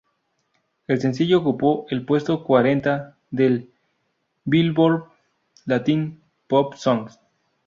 El 0.87 0.99
sencillo 0.99 1.37
ocupó 1.41 1.85
el 1.89 2.05
puesto 2.07 2.43
cuarenta 2.43 3.19
del 3.29 3.69
"Billboard 4.45 5.03
Latin 5.67 6.23
Pop 6.47 6.73
Songs". 6.73 7.19